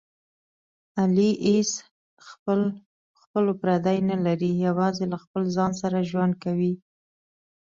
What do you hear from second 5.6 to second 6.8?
سره ژوند کوي.